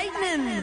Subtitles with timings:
[0.00, 0.59] lightning.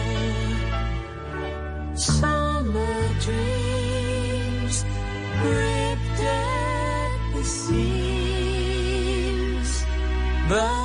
[1.95, 4.75] Summer dreams
[5.43, 8.51] ripped at the seams,
[10.49, 10.79] but.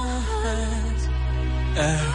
[1.76, 2.13] Our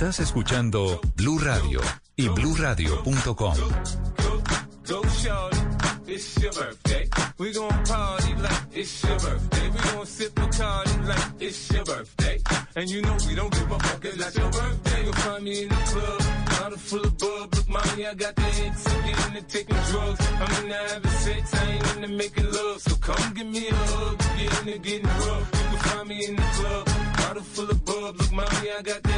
[0.00, 1.78] Estás escuchando Blue Radio
[2.16, 3.54] y BlueRadio.com.
[6.06, 7.08] It's your birthday.
[7.36, 9.68] We gon' party like it's your birthday.
[9.68, 12.40] We gon' sip a party like it's your birthday.
[12.76, 15.04] And you know we don't give a fuck cause it's your birthday.
[15.04, 17.54] You'll find me in the club, bottle full of bub.
[17.54, 18.86] Look, mommy, I got the hits.
[18.88, 20.26] I'm getting to taking drugs.
[20.40, 21.54] I'm in the having sex.
[21.54, 22.80] I ain't into making love.
[22.80, 24.18] So come give me a hug.
[24.38, 25.50] Get into getting rough.
[25.52, 26.86] You can find me in the club,
[27.18, 28.16] bottle full of bub.
[28.18, 29.09] Look, mommy, I got the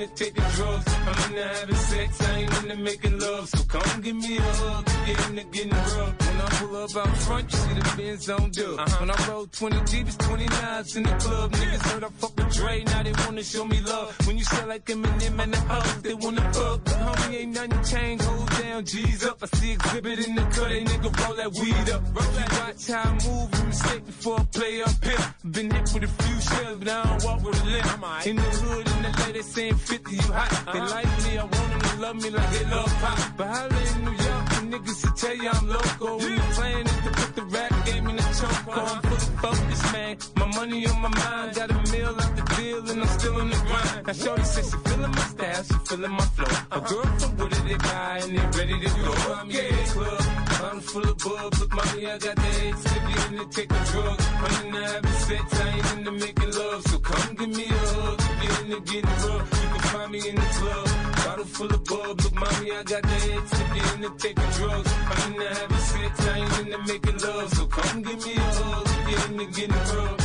[0.00, 0.84] into taking drugs.
[1.06, 3.48] I'm into having sex, I ain't into making love.
[3.48, 6.14] So come give me a hug, get into getting rough.
[6.26, 8.78] When I pull up out front, you see the Benz on dub.
[8.78, 8.96] Uh-huh.
[9.00, 11.52] When I roll 20 deep, it's 29s in the club.
[11.52, 14.26] Niggas heard I fuck with Dre, now they wanna show me love.
[14.26, 16.84] When you sell like Eminem and the hoes, they wanna fuck.
[16.84, 19.38] But homie, ain't nothing changed, hold down, G's up.
[19.42, 22.02] I see exhibit in the cut, they nigga roll that weed up.
[22.14, 22.50] Roll that.
[22.60, 25.34] Watch how I move, you mistake before I play up here.
[25.50, 28.26] Been hit with a few shells, but I don't walk with a limp.
[28.26, 30.50] In the hood, in the lady saying 50, you hot.
[30.72, 30.94] They uh-huh.
[30.94, 33.36] like me, I want them to love me like they love pop.
[33.36, 36.18] But holla in New York, the niggas will tell you I'm local.
[36.18, 38.76] When the plan is to put the rap game in the choke.
[38.76, 40.16] I'm fully focused, man.
[40.36, 43.50] My money on my mind, got a meal out the deal, and I'm still in
[43.50, 44.06] the grind.
[44.06, 46.56] Now, Shorty says she feeling my style, she feeling my flow.
[46.70, 49.12] A girl from Wooded, they buy, and they ready to go.
[49.34, 51.60] I'm in the club, I'm full of bubs.
[51.60, 54.20] Look, mommy, I got the head to be in to take a drug.
[54.20, 56.82] I'm in the having I ain't into making love.
[56.86, 59.62] So come give me a hug, get into getting rough.
[59.62, 60.86] You can find me in the club.
[61.24, 64.50] Bottle full of bub, look, mommy, I got the head to be in to taking
[64.58, 64.92] drugs.
[65.10, 67.50] I'm in the having sex, I ain't into making love.
[67.54, 70.20] So come give me a hug, get into getting rough.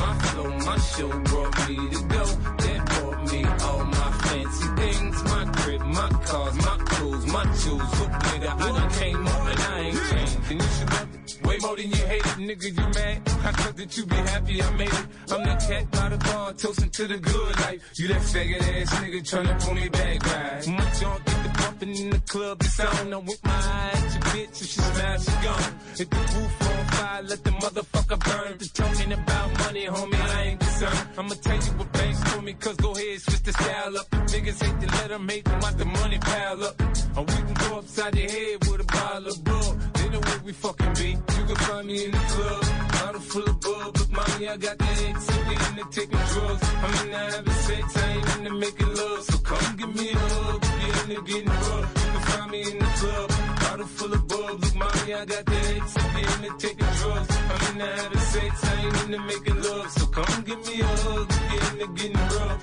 [0.00, 2.24] My flow, my show brought me to go.
[2.64, 2.89] That
[3.20, 5.24] brought me all my fancy things.
[5.24, 8.00] My crib, my cars, my clothes, my shoes.
[8.00, 10.50] Look, nigga, I done came up and I ain't changed.
[10.50, 12.38] And you should love it way more than you hate it.
[12.38, 13.22] Nigga, you mad?
[13.26, 15.06] I thought that you be happy I made it.
[15.30, 17.80] I'm the cat by the bar, toasting to the good life.
[17.96, 20.68] You that faggot ass nigga tryna pull me back, right?
[20.68, 23.12] My junk the bumping in the club, it's on.
[23.12, 25.74] I'm with my eyes, your bitch, if she smash, she gone.
[25.96, 28.58] Hit the roof on fire, let the motherfucker burn.
[28.58, 31.08] Just talking about money, homie, I ain't concerned.
[31.18, 34.10] I'ma tell you what banks told me, cause go ahead, switch the style up.
[34.10, 36.80] Niggas hate to let them hate them, watch the money pile up.
[37.16, 39.76] Or we can go upside the head with a bottle of bull.
[39.94, 41.10] They know where we fucking be.
[41.10, 43.92] You can find me in the club, bottle full of bub.
[43.94, 46.64] But mommy, I got the X, I'm into taking drugs.
[46.82, 49.22] I'm into having sex, I ain't into making love.
[49.24, 50.64] So come give me a hug,
[51.10, 51.94] get into getting rough.
[51.96, 53.28] You can find me in the club,
[53.60, 54.60] bottle full of bub.
[54.62, 57.36] Look, mommy, I got the X, I'm into taking drugs.
[57.50, 59.90] I'm into having sex, I ain't into making love.
[59.90, 62.62] So come give me a hug, get into getting rough.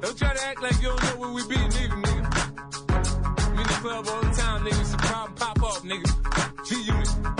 [0.00, 2.22] don't try to act like you don't know where we be, nigga, nigga.
[3.54, 4.80] We in the club all the time, nigga.
[4.80, 6.08] It's a problem, pop up, nigga.
[6.66, 7.39] G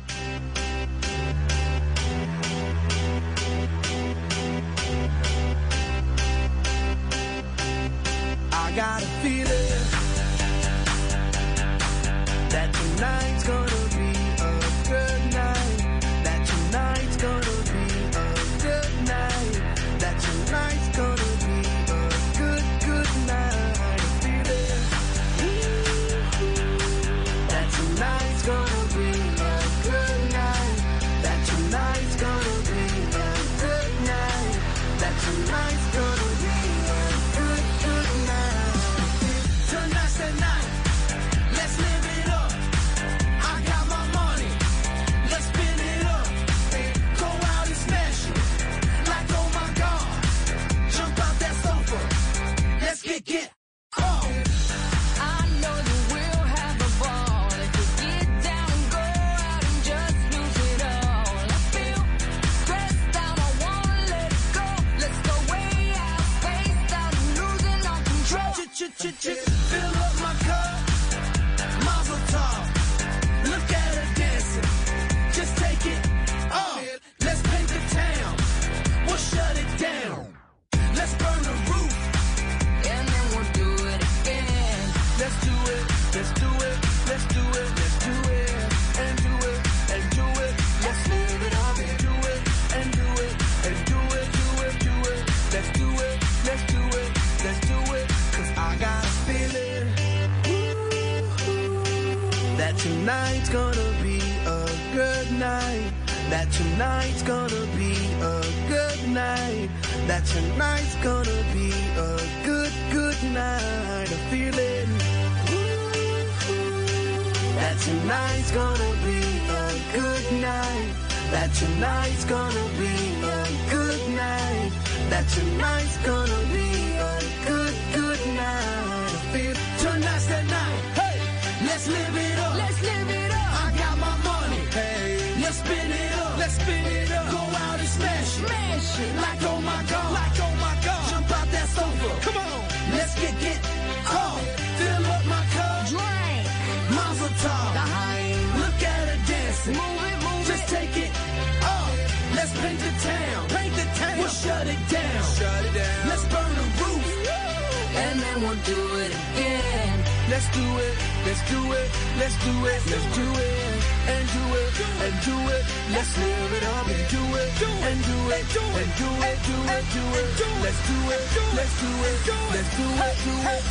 [173.17, 173.63] it,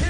[0.00, 0.09] do it.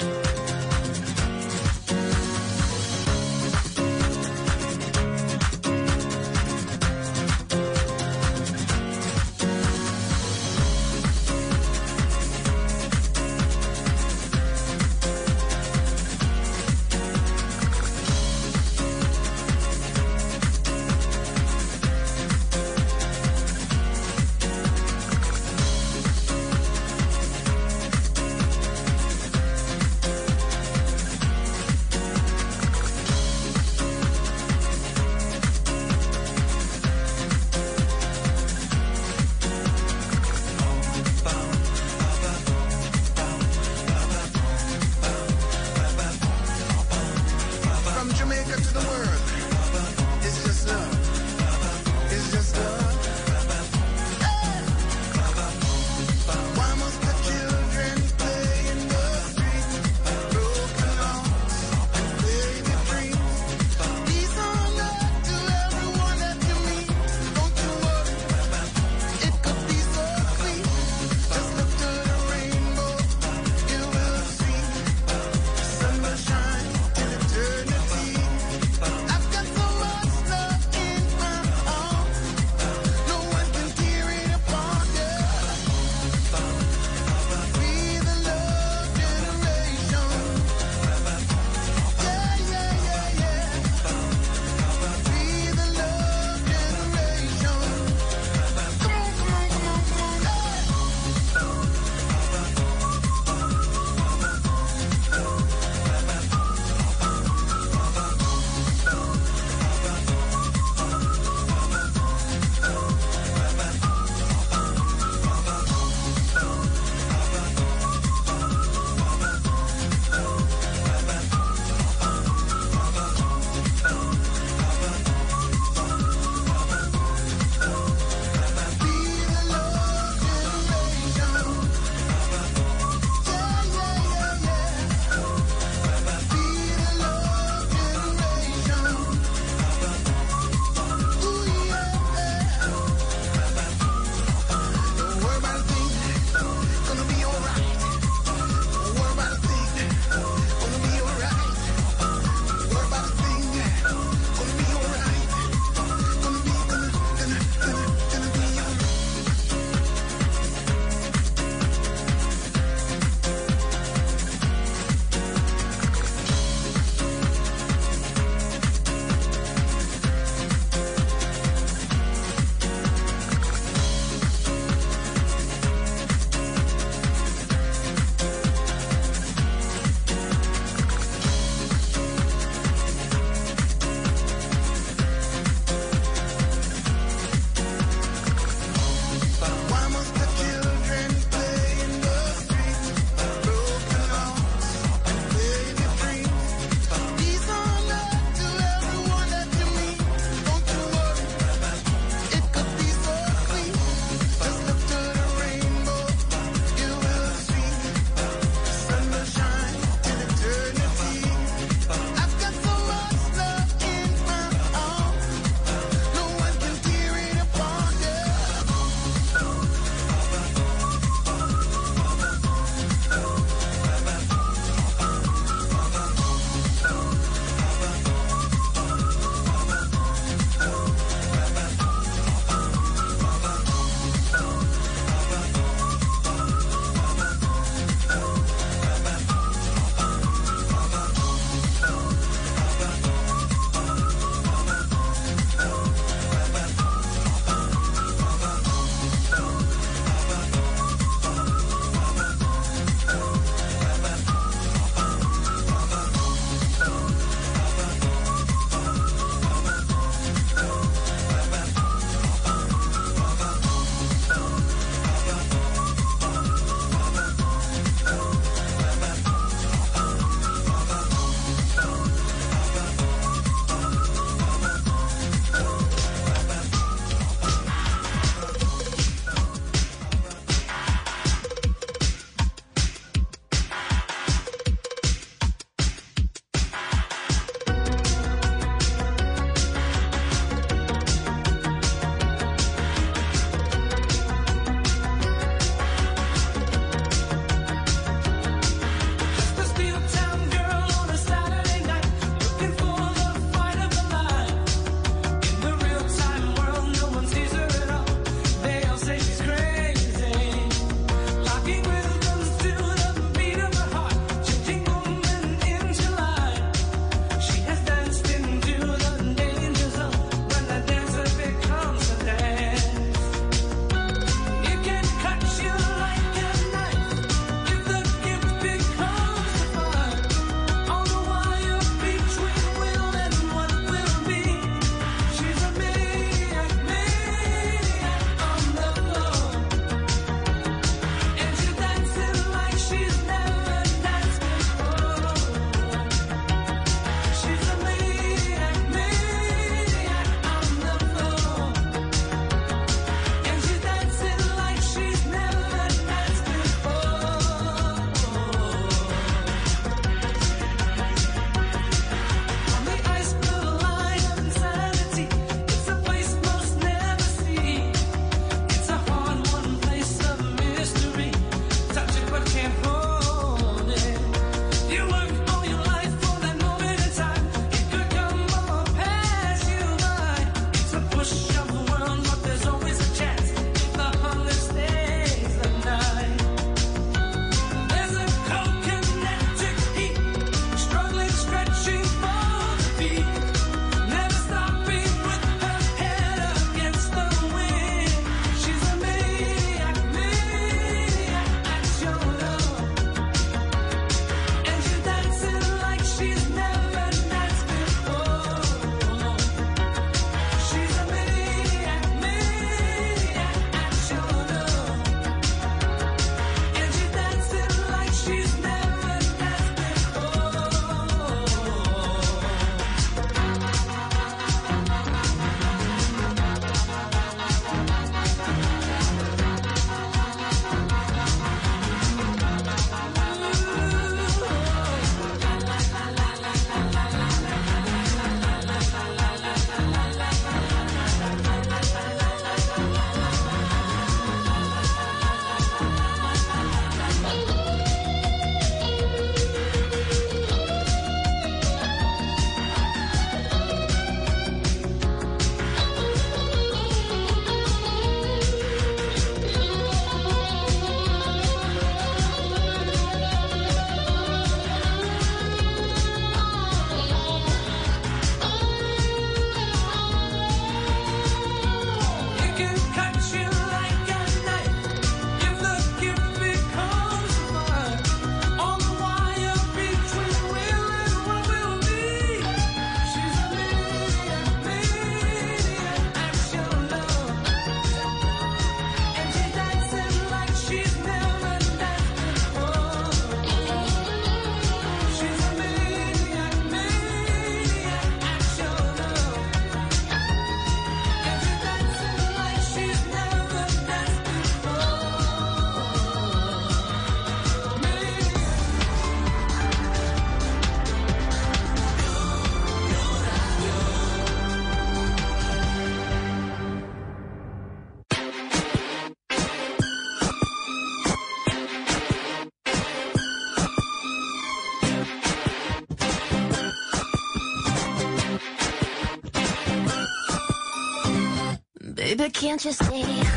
[532.41, 533.30] can't you see